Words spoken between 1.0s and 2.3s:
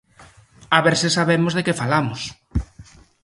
se sabemos de que falamos!